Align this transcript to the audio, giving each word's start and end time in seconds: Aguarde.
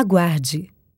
Aguarde. 0.00 0.70